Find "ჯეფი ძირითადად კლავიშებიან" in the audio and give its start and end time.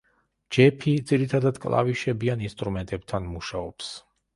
0.55-2.45